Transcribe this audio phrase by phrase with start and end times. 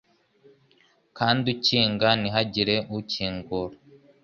[1.17, 3.75] kandi ukinga ntihagire ukingura